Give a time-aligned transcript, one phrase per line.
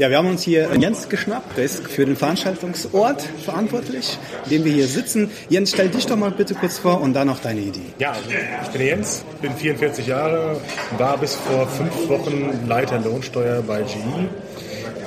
[0.00, 4.64] Ja, wir haben uns hier Jens geschnappt, der ist für den Veranstaltungsort verantwortlich, in dem
[4.64, 5.30] wir hier sitzen.
[5.50, 7.82] Jens, stell dich doch mal bitte kurz vor und dann noch deine Idee.
[7.98, 8.30] Ja, also
[8.62, 10.58] ich bin Jens, bin 44 Jahre,
[10.96, 14.26] war bis vor fünf Wochen Leiter Lohnsteuer bei GE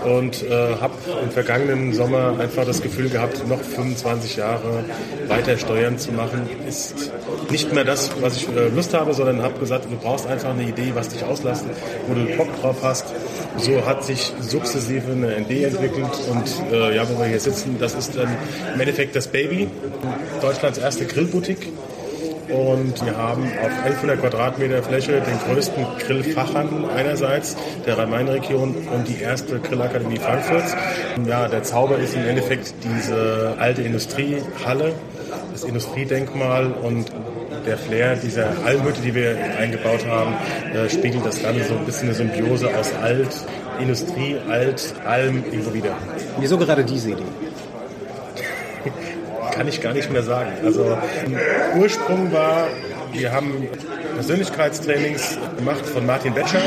[0.05, 4.83] und äh, habe im vergangenen Sommer einfach das Gefühl gehabt, noch 25 Jahre
[5.27, 7.11] weiter Steuern zu machen, ist
[7.49, 10.63] nicht mehr das, was ich äh, Lust habe, sondern habe gesagt, du brauchst einfach eine
[10.63, 11.65] Idee, was dich auslässt,
[12.07, 13.05] wo du Bock drauf hast.
[13.57, 17.93] So hat sich sukzessive eine Idee entwickelt und äh, ja, wo wir hier sitzen, das
[17.93, 18.29] ist dann
[18.73, 19.69] im Endeffekt das Baby,
[20.41, 21.71] Deutschlands erste Grillboutique
[22.49, 27.55] und wir haben auf 1100 Quadratmeter Fläche den größten Grillfachhandel einerseits
[27.85, 30.75] der Rhein-Main-Region und die erste Grillakademie Frankfurts.
[31.27, 34.93] Ja, der Zauber ist im Endeffekt diese alte Industriehalle,
[35.51, 37.11] das Industriedenkmal und
[37.65, 40.35] der Flair dieser Almhütte, die wir eingebaut haben,
[40.73, 43.29] äh, spiegelt das Ganze so ein bisschen eine Symbiose aus Alt,
[43.79, 45.95] Industrie, Alt, Alm irgendwo wieder.
[46.39, 47.23] Wieso gerade diese Idee?
[49.53, 50.51] kann ich gar nicht mehr sagen.
[50.63, 50.97] Also
[51.77, 52.67] Ursprung war,
[53.11, 53.67] wir haben
[54.15, 56.63] Persönlichkeitstrainings gemacht von Martin Betschart.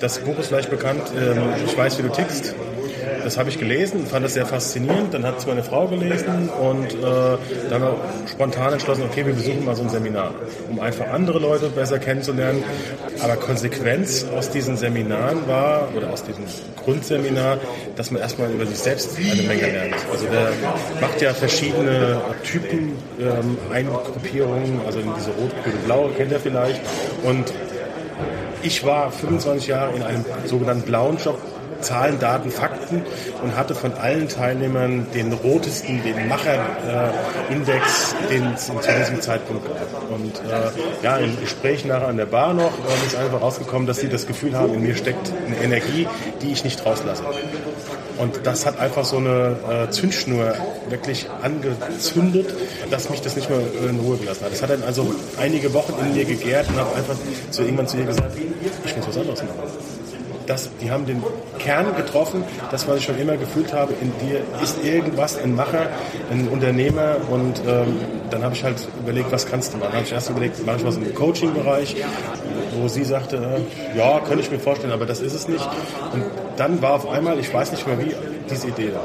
[0.00, 2.54] Das Buch ist vielleicht bekannt, ähm, Ich weiß, wie du tickst.
[3.28, 5.12] Das habe ich gelesen und fand das sehr faszinierend.
[5.12, 6.96] Dann hat es meine Frau gelesen und äh,
[7.68, 10.32] dann haben wir spontan entschlossen, okay, wir besuchen mal so ein Seminar,
[10.70, 12.64] um einfach andere Leute besser kennenzulernen.
[13.20, 16.44] Aber Konsequenz aus diesen Seminaren war, oder aus diesem
[16.82, 17.58] Grundseminar,
[17.96, 19.96] dass man erstmal über sich selbst eine Menge lernt.
[20.10, 20.48] Also der
[20.98, 26.80] macht ja verschiedene Typen, ähm, Eingruppierungen, also diese rot, grün, blau, kennt ihr vielleicht.
[27.24, 27.52] Und
[28.62, 31.38] ich war 25 Jahre in einem sogenannten blauen Job
[31.80, 33.02] Zahlen, Daten, Fakten
[33.42, 39.64] und hatte von allen Teilnehmern den rotesten, den Macher-Index, äh, den es zu diesem Zeitpunkt
[39.64, 40.10] gab.
[40.10, 43.98] Und äh, ja, im Gespräch nachher an der Bar noch äh, ist einfach rausgekommen, dass
[43.98, 46.06] sie das Gefühl haben, in mir steckt eine Energie,
[46.42, 47.22] die ich nicht rauslasse.
[48.18, 50.54] Und das hat einfach so eine äh, Zündschnur
[50.88, 52.52] wirklich angezündet,
[52.90, 54.52] dass mich das nicht mehr in Ruhe gelassen hat.
[54.52, 57.14] Das hat dann also einige Wochen in mir gegärt und habe einfach
[57.50, 58.32] so irgendwann zu ihr gesagt,
[58.84, 59.97] ich muss was anderes machen
[60.48, 61.22] das, die haben den
[61.58, 65.88] Kern getroffen, das, was ich schon immer gefühlt habe, in dir ist irgendwas, ein Macher,
[66.30, 67.96] ein Unternehmer und ähm,
[68.30, 69.88] dann habe ich halt überlegt, was kannst du machen.
[69.90, 71.96] Dann habe ich erst überlegt, mache ich was im Coaching-Bereich,
[72.80, 75.68] wo sie sagte, äh, ja, könnte ich mir vorstellen, aber das ist es nicht.
[76.12, 76.24] Und
[76.56, 78.14] dann war auf einmal, ich weiß nicht mehr wie,
[78.50, 79.00] diese Idee da.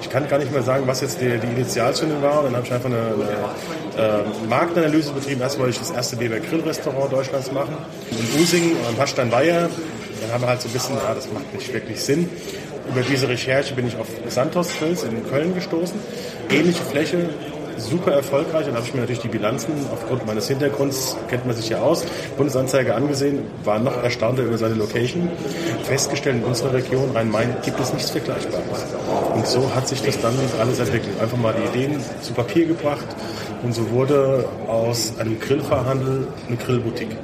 [0.00, 2.40] Ich kann gar nicht mehr sagen, was jetzt die, die Initialzündung war.
[2.40, 5.40] Und dann habe ich einfach eine, eine äh, Marktanalyse betrieben.
[5.40, 7.74] Erst wollte ich das erste Weber Grill-Restaurant Deutschlands machen.
[8.10, 9.70] In Usingen, am Haschstein-Weiher
[10.24, 12.28] dann haben wir halt so ein bisschen, ja, das macht nicht wirklich Sinn.
[12.88, 15.98] Über diese Recherche bin ich auf Santos Grills in Köln gestoßen.
[16.50, 17.28] Ähnliche Fläche,
[17.78, 18.66] super erfolgreich.
[18.66, 22.04] Dann habe ich mir natürlich die Bilanzen aufgrund meines Hintergrunds, kennt man sich ja aus,
[22.36, 25.28] Bundesanzeige angesehen, war noch erstaunter über seine Location.
[25.84, 28.84] Festgestellt, in unserer Region Rhein-Main gibt es nichts Vergleichbares.
[29.34, 31.20] Und so hat sich das dann alles entwickelt.
[31.20, 33.06] Einfach mal die Ideen zu Papier gebracht
[33.62, 37.16] und so wurde aus einem Grillfahrhandel eine Grillboutique.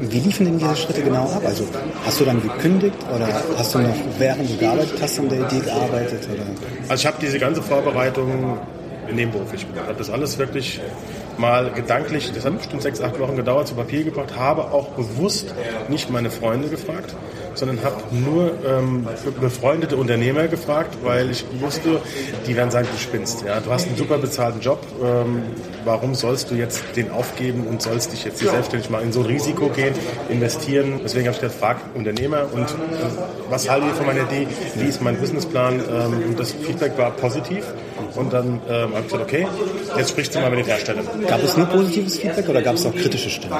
[0.00, 1.42] Wie liefen denn diese Schritte genau ab?
[1.44, 1.64] Also
[2.04, 5.60] hast du dann gekündigt oder hast du noch während du gearbeitet hast an der Idee
[5.60, 6.28] gearbeitet?
[6.32, 6.42] Oder?
[6.88, 8.58] Also ich habe diese ganze Vorbereitung
[9.12, 9.82] nebenberuflich gemacht.
[9.82, 10.80] Ich habe das alles wirklich
[11.36, 15.54] mal gedanklich, das hat bestimmt sechs, acht Wochen gedauert, zu Papier gebracht, habe auch bewusst
[15.88, 17.14] nicht meine Freunde gefragt,
[17.60, 19.06] sondern habe nur ähm,
[19.38, 22.00] befreundete Unternehmer gefragt, weil ich wusste,
[22.46, 23.44] die werden sagen, du spinnst.
[23.44, 23.60] Ja?
[23.60, 25.42] Du hast einen super bezahlten Job, ähm,
[25.84, 29.20] warum sollst du jetzt den aufgeben und sollst dich jetzt hier selbstständig mal in so
[29.20, 29.94] ein Risiko gehen,
[30.30, 31.00] investieren?
[31.04, 32.66] Deswegen habe ich gesagt, frag Unternehmer und äh,
[33.50, 34.46] was halte ich von meiner Idee?
[34.76, 35.80] Wie ist mein Businessplan?
[35.80, 37.64] Ähm, und das Feedback war positiv
[38.16, 39.46] und dann ähm, habe ich gesagt, okay,
[39.98, 41.06] jetzt sprichst du mal mit den Herstellern.
[41.26, 43.54] Gab es nur positives Feedback oder gab es auch kritische Stimmen?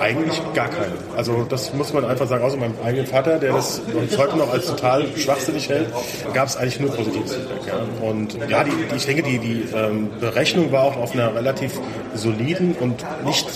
[0.00, 0.92] Eigentlich gar keine.
[1.16, 3.80] Also das muss man einfach sagen, außer meinem eigenen Vater, der das
[4.16, 5.88] heute noch als total schwachsinnig hält,
[6.34, 7.60] gab es eigentlich nur positives Feedback.
[7.66, 8.08] Ja.
[8.08, 11.80] Und ja, die, die, ich denke, die, die ähm, Berechnung war auch auf einer relativ
[12.14, 13.46] soliden und nicht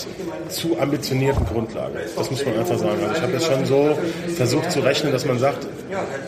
[0.48, 2.00] zu ambitionierten Grundlage.
[2.16, 3.00] Das muss man einfach sagen.
[3.02, 3.98] Also ich habe jetzt schon so
[4.36, 5.66] versucht zu rechnen, dass man sagt,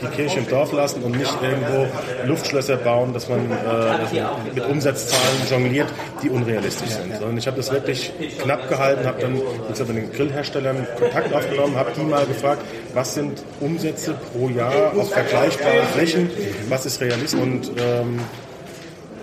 [0.02, 1.87] die Kirche im Dorf lassen und nicht irgendwo
[2.26, 7.16] Luftschlösser bauen, dass man, äh, dass man mit Umsatzzahlen jongliert, die unrealistisch sind.
[7.16, 8.12] Sondern ich habe das wirklich
[8.43, 12.62] knapp gehalten, habe dann mit den Grillherstellern Kontakt aufgenommen, habe die mal gefragt,
[12.93, 16.31] was sind Umsätze pro Jahr auf vergleichbaren Flächen,
[16.69, 18.20] was ist realistisch und ähm,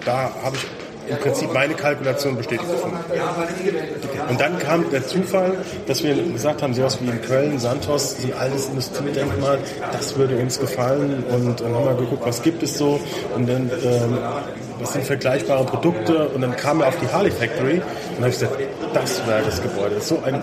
[0.05, 2.97] da habe ich im Prinzip meine Kalkulation bestätigt gefunden.
[4.29, 5.57] Und dann kam der Zufall,
[5.87, 9.59] dass wir gesagt haben, sowas wie in Köln, Santos, so ein altes Industriedenkmal,
[9.91, 11.23] das würde uns gefallen.
[11.29, 12.99] Und dann haben wir geguckt, was gibt es so.
[13.35, 14.17] Und dann ähm,
[14.81, 18.39] was sind vergleichbare Produkte und dann kam er auf die Harley Factory und habe ich
[18.39, 18.57] gesagt,
[18.93, 19.95] das wäre das Gebäude.
[19.95, 20.41] Das so ein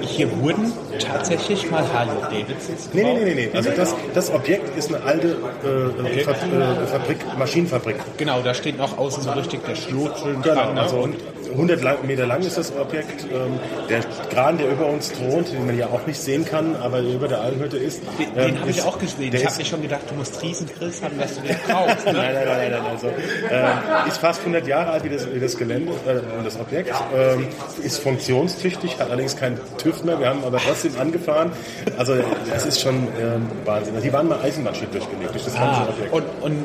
[0.00, 3.50] Hier wurden tatsächlich mal Harley Davidsons Nee, nee, nee, nee.
[3.52, 7.96] Also das, das Objekt ist eine alte äh, Fa äh, Fabrik, Maschinenfabrik.
[8.16, 10.74] Genau, da steht noch außen so richtig der Schlot schön Genau, dran.
[10.74, 10.80] ne?
[10.82, 11.16] also und
[11.54, 13.24] 100 lang, Meter lang ist das Objekt.
[13.32, 13.58] Ähm,
[13.88, 14.00] der
[14.32, 17.28] Kran, der über uns thront, den man ja auch nicht sehen kann, aber der über
[17.28, 18.02] der Almhütte ist.
[18.18, 19.30] Den, ähm, habe ich auch gesehen.
[19.30, 22.06] Der Ich habe mir schon gedacht, du musst Riesengrills haben, dass du den brauchst.
[22.06, 22.12] Ne?
[22.12, 22.82] Nein, nein, nein, nein, nein.
[22.90, 26.58] Also, ähm, ist fast 100 Jahre alt wie das, wie das Gelände äh, und das
[26.58, 26.92] Objekt.
[27.16, 27.46] Ähm,
[27.82, 30.18] ist funktionstüchtig, hat allerdings keinen TÜV mehr.
[30.20, 31.52] Wir haben aber trotzdem angefahren.
[31.96, 32.14] Also
[32.52, 33.94] das ist schon ähm, Wahnsinn.
[34.02, 36.12] Die waren mal Eisenbahnschild durchgelegt durch das ganze Ah, Objekt.
[36.12, 36.64] und, und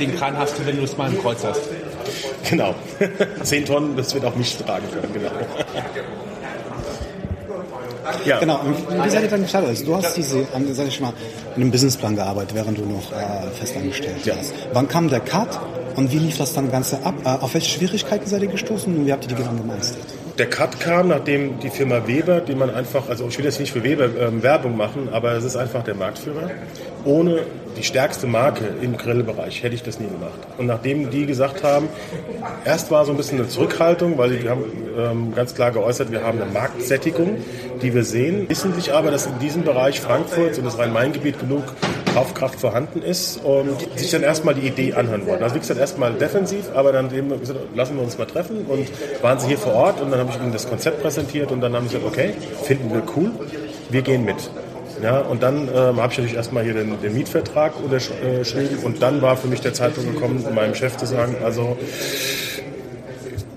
[0.00, 1.60] den Kran hast du, wenn du es mal im Kreuz hast.
[2.48, 2.74] Genau.
[3.42, 5.30] 10 Tonnen, das wird auch mich tragen können, genau.
[8.26, 9.70] Ja, Genau, und wie seid ihr dann gestartet?
[9.70, 11.12] Also du hast diese, sag ich mal,
[11.56, 14.36] in einem Businessplan gearbeitet, während du noch äh, festangestellt Ja.
[14.36, 14.52] warst.
[14.72, 15.58] Wann kam der Cut
[15.96, 17.14] und wie lief das dann Ganze ab?
[17.24, 20.02] Äh, auf welche Schwierigkeiten seid ihr gestoßen und wie habt ihr die dann gemeistert?
[20.38, 23.72] Der Cut kam, nachdem die Firma Weber, die man einfach, also ich will jetzt nicht
[23.72, 26.50] für Weber ähm, Werbung machen, aber es ist einfach der Marktführer.
[27.04, 27.40] Ohne
[27.76, 30.38] die stärkste Marke im Grillbereich hätte ich das nie gemacht.
[30.58, 31.88] Und nachdem die gesagt haben,
[32.64, 34.64] erst war so ein bisschen eine Zurückhaltung, weil die haben
[34.96, 37.38] ähm, ganz klar geäußert, wir haben eine Marktsättigung,
[37.80, 41.64] die wir sehen, wissen sich aber, dass in diesem Bereich Frankfurt und das Rhein-Main-Gebiet genug
[42.12, 45.42] Kaufkraft vorhanden ist und sich dann erstmal die Idee anhören wollten.
[45.42, 48.88] Also wie gesagt, erstmal defensiv, aber dann eben gesagt, lassen wir uns mal treffen und
[49.22, 51.74] waren sie hier vor Ort und dann habe ich ihnen das Konzept präsentiert und dann
[51.74, 52.34] haben sie gesagt, okay,
[52.64, 53.30] finden wir cool,
[53.90, 54.50] wir gehen mit.
[55.02, 59.20] Ja, und dann ähm, habe ich natürlich erstmal hier den, den Mietvertrag unterschrieben und dann
[59.20, 61.76] war für mich der Zeitpunkt gekommen, meinem Chef zu sagen, also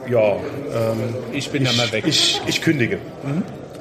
[0.09, 2.05] ja, ähm, Ich bin da mal weg.
[2.07, 2.99] ich, ich kündige.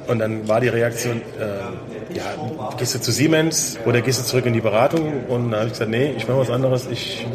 [0.07, 2.25] Und dann war die Reaktion, äh, ja,
[2.79, 5.25] gehst du zu Siemens oder gehst du zurück in die Beratung?
[5.29, 7.27] Und dann habe ich gesagt, nee, ich mache was anderes, ich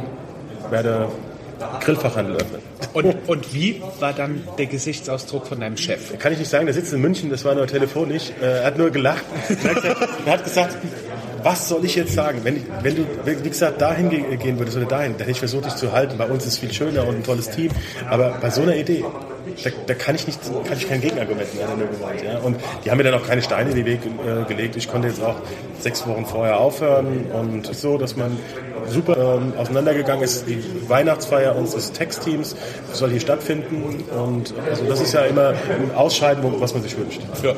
[0.70, 1.08] werde
[1.82, 2.62] Grillfachhandel öffnen.
[2.94, 6.18] Und, und wie war dann der Gesichtsausdruck von deinem Chef?
[6.20, 8.78] Kann ich nicht sagen, der sitzt in München, das war nur telefonisch, äh, er hat
[8.78, 9.24] nur gelacht.
[10.26, 10.78] Er hat gesagt,
[11.44, 12.40] was soll ich jetzt sagen?
[12.44, 15.40] Wenn, ich, wenn du, wie gesagt, dahin ge- gehen würdest oder dahin, dann hätte ich
[15.40, 16.18] versucht, dich zu halten.
[16.18, 17.72] Bei uns ist es viel schöner und ein tolles Team.
[18.10, 19.06] Aber bei so einer Idee,
[19.64, 22.24] da, da kann ich nicht, kann ich kein Gegenargument mehr gesagt.
[22.26, 22.40] Ja?
[22.40, 24.76] Und die haben mir dann auch keine Steine in den Weg äh, gelegt.
[24.76, 25.36] Ich konnte jetzt auch
[25.80, 28.38] sechs Wochen vorher aufhören und so, dass man
[28.90, 30.48] super ähm, auseinandergegangen ist.
[30.48, 32.56] Die Weihnachtsfeier unseres Textteams
[32.94, 36.98] soll hier stattfinden und also das ist ja immer ein Ausscheiden, wo- was man sich
[36.98, 37.22] wünscht.
[37.44, 37.52] Ja.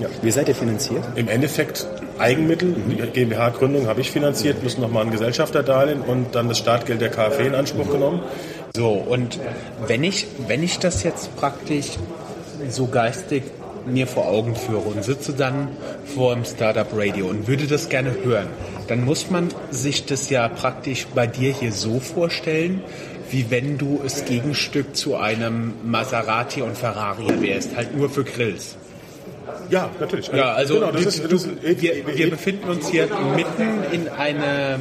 [0.00, 0.08] Ja.
[0.22, 1.02] Wie seid ihr finanziert?
[1.16, 1.86] Im Endeffekt
[2.18, 7.10] Eigenmittel, die GmbH-Gründung habe ich finanziert, plus nochmal ein Gesellschafterdarlehen und dann das Startgeld der
[7.10, 8.20] KfW in Anspruch genommen.
[8.76, 9.38] So, und
[9.86, 11.90] wenn ich, wenn ich das jetzt praktisch
[12.68, 13.44] so geistig
[13.86, 15.68] mir vor Augen führe und sitze dann
[16.14, 18.48] vor dem Startup Radio und würde das gerne hören,
[18.88, 22.82] dann muss man sich das ja praktisch bei dir hier so vorstellen,
[23.30, 28.76] wie wenn du das Gegenstück zu einem Maserati und Ferrari wärst, halt nur für Grills.
[29.70, 30.28] Ja, natürlich.
[30.28, 34.80] Ja, also genau, du, ist, du, wir, wir befinden uns hier mitten in einer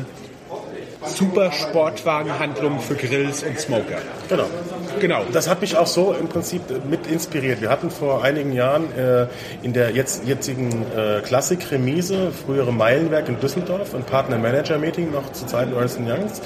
[1.06, 3.98] super Sportwagenhandlung für Grills und Smoker.
[4.30, 4.46] genau.
[5.00, 5.24] Genau.
[5.32, 7.62] Das hat mich auch so im Prinzip mit inspiriert.
[7.62, 9.28] Wir hatten vor einigen Jahren äh,
[9.64, 15.74] in der jetzt, jetzigen äh, Klassik-Remise, frühere Meilenwerk in Düsseldorf, ein Partner-Manager-Meeting noch zu Zeiten
[15.74, 16.42] Ernst Youngs.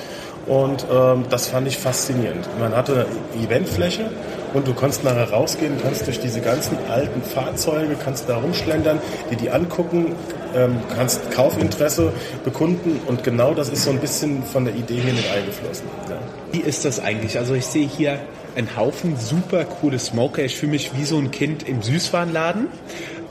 [0.47, 2.47] Und ähm, das fand ich faszinierend.
[2.59, 3.05] Man hatte
[3.35, 4.09] eine Eventfläche
[4.53, 8.99] und du konntest nachher rausgehen, kannst durch diese ganzen alten Fahrzeuge, kannst da rumschlendern,
[9.29, 10.15] dir die angucken,
[10.55, 12.11] ähm, kannst Kaufinteresse
[12.43, 15.87] bekunden und genau das ist so ein bisschen von der Idee hier mit eingeflossen.
[16.09, 16.17] Ja.
[16.51, 17.37] Wie ist das eigentlich?
[17.37, 18.19] Also ich sehe hier
[18.55, 20.43] einen Haufen super coole Smoker.
[20.43, 22.67] Ich fühle mich wie so ein Kind im Süßwarenladen.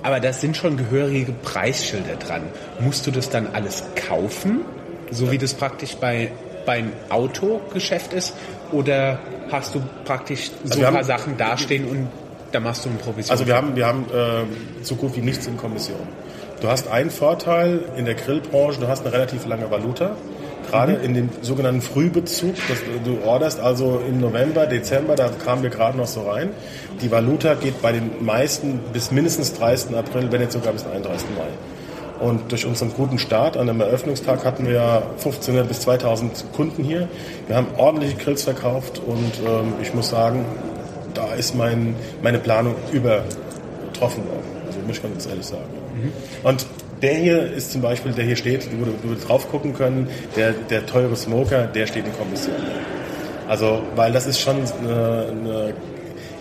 [0.02, 2.42] Aber da sind schon gehörige Preisschilder dran.
[2.80, 4.62] Musst du das dann alles kaufen?
[5.10, 6.30] So wie das praktisch bei
[6.66, 8.34] beim Autogeschäft ist?
[8.72, 9.18] Oder
[9.50, 12.08] hast du praktisch so wir ein paar Sachen dastehen und
[12.52, 13.30] da machst du eine Provision?
[13.30, 14.48] Also wir haben, wir haben ähm,
[14.82, 16.06] so gut wie nichts in Kommission.
[16.60, 20.16] Du hast einen Vorteil in der Grillbranche, du hast eine relativ lange Valuta.
[20.70, 25.70] Gerade in dem sogenannten Frühbezug, das, du orderst also im November, Dezember, da kamen wir
[25.70, 26.50] gerade noch so rein.
[27.02, 29.96] Die Valuta geht bei den meisten bis mindestens 30.
[29.96, 31.26] April, wenn nicht sogar bis 31.
[31.36, 32.24] Mai.
[32.24, 36.84] Und durch unseren guten Start an dem Eröffnungstag hatten wir ja 1500 bis 2000 Kunden
[36.84, 37.08] hier.
[37.48, 40.44] Wir haben ordentliche Grills verkauft und ähm, ich muss sagen,
[41.14, 44.44] da ist mein, meine Planung übertroffen worden.
[44.66, 45.64] Also muss ich ganz ehrlich sagen.
[46.44, 46.66] Und
[47.02, 50.09] der hier ist zum Beispiel, der hier steht, wo du, wo wir drauf gucken können,
[50.37, 52.54] der, der teure Smoker, der steht in Kommission.
[53.49, 55.75] Also, weil das ist schon eine, eine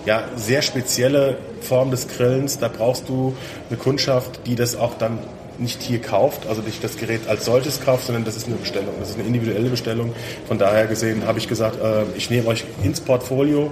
[0.05, 2.59] ja, sehr spezielle Form des Grillens.
[2.59, 3.35] Da brauchst du
[3.69, 5.19] eine Kundschaft, die das auch dann
[5.59, 8.93] nicht hier kauft, also nicht das Gerät als solches kauft, sondern das ist eine Bestellung,
[8.99, 10.13] das ist eine individuelle Bestellung.
[10.47, 13.71] Von daher gesehen habe ich gesagt, äh, ich nehme euch ins Portfolio,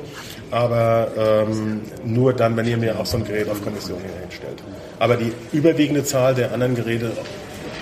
[0.52, 4.64] aber ähm, nur dann, wenn ihr mir auch so ein Gerät auf Kommission hinstellt.
[5.00, 7.12] Aber die überwiegende Zahl der anderen Geräte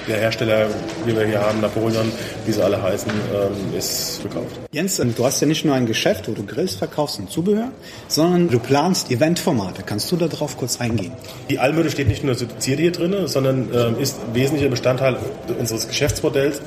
[0.07, 0.67] der Hersteller,
[1.07, 2.11] die wir hier haben, Napoleon,
[2.45, 4.59] wie sie alle heißen, ähm, ist gekauft.
[4.71, 7.71] Jens, du hast ja nicht nur ein Geschäft, wo du Grills verkaufst und Zubehör,
[8.07, 9.83] sondern du planst Eventformate.
[9.85, 11.11] Kannst du darauf kurz eingehen?
[11.49, 15.17] Die Almöde steht nicht nur seziert hier drin, sondern ähm, ist wesentlicher Bestandteil
[15.57, 16.61] unseres Geschäftsmodells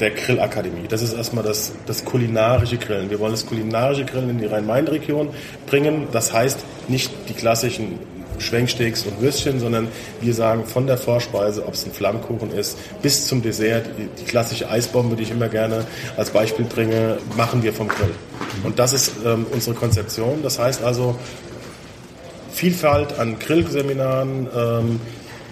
[0.00, 0.88] der Grillakademie.
[0.88, 3.10] Das ist erstmal das, das kulinarische Grillen.
[3.10, 5.28] Wir wollen das kulinarische Grillen in die Rhein-Main-Region
[5.66, 6.08] bringen.
[6.12, 7.98] Das heißt nicht die klassischen
[8.38, 9.88] Schwenksteaks und Würstchen, sondern
[10.20, 14.68] wir sagen von der Vorspeise, ob es ein Flammkuchen ist, bis zum Dessert, die, klassische
[14.68, 15.86] Eisbombe, die ich immer gerne
[16.16, 18.14] als Beispiel bringe, machen wir vom Grill.
[18.62, 20.42] Und das ist ähm, unsere Konzeption.
[20.42, 21.16] Das heißt also
[22.52, 25.00] Vielfalt an Grillseminaren, ähm,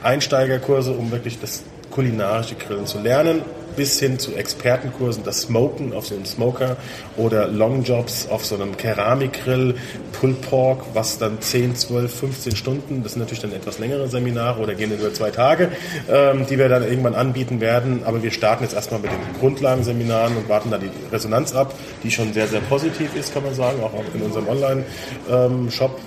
[0.02, 3.42] Einsteigerkurse, um wirklich das kulinarische Grillen zu lernen
[3.76, 6.76] bis hin zu Expertenkursen, das Smoken auf so einem Smoker
[7.16, 9.74] oder Longjobs auf so einem Keramikgrill,
[10.12, 14.60] Pulled Pork, was dann 10, 12, 15 Stunden, das sind natürlich dann etwas längere Seminare
[14.60, 15.70] oder gehen über zwei Tage,
[16.10, 18.02] ähm, die wir dann irgendwann anbieten werden.
[18.04, 22.10] Aber wir starten jetzt erstmal mit den Grundlagenseminaren und warten da die Resonanz ab, die
[22.10, 25.98] schon sehr, sehr positiv ist, kann man sagen, auch in unserem Online-Shop.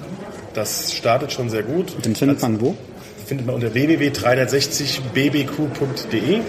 [0.53, 2.05] Das startet schon sehr gut.
[2.05, 2.75] Den findet man wo?
[3.25, 6.41] Findet man unter www.360bbq.de.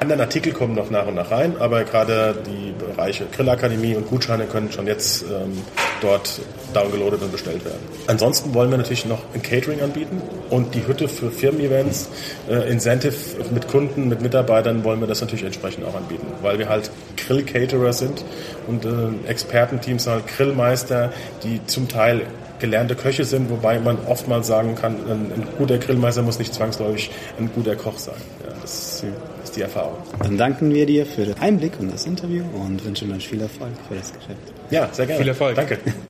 [0.00, 4.44] Anderen Artikel kommen noch nach und nach rein, aber gerade die Bereiche Grillakademie und Gutscheine
[4.44, 5.58] können schon jetzt ähm,
[6.00, 6.40] dort
[6.74, 7.80] downgeloadet und bestellt werden.
[8.06, 12.08] Ansonsten wollen wir natürlich noch ein Catering anbieten und die Hütte für Firmen-Events,
[12.48, 13.14] äh, Incentive
[13.52, 17.92] mit Kunden, mit Mitarbeitern wollen wir das natürlich entsprechend auch anbieten, weil wir halt Grill-Caterer
[17.92, 18.24] sind
[18.66, 21.12] und äh, Expertenteams halt Grillmeister,
[21.42, 22.22] die zum Teil
[22.58, 27.10] gelernte Köche sind, wobei man oftmals sagen kann, ein, ein guter Grillmeister muss nicht zwangsläufig
[27.38, 28.14] ein guter Koch sein.
[28.42, 29.02] Ja, das
[29.44, 29.96] ist die Erfahrung.
[30.22, 33.72] Dann danken wir dir für den Einblick und das Interview und wünschen euch viel Erfolg
[33.88, 34.52] für das Geschäft.
[34.70, 35.20] Ja, sehr gerne.
[35.20, 35.56] Viel Erfolg.
[35.56, 35.78] Danke.